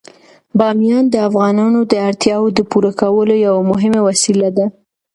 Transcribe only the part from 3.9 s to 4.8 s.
وسیله ده.